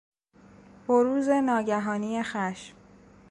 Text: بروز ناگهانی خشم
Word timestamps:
بروز 0.87 1.29
ناگهانی 1.29 2.21
خشم 2.23 2.75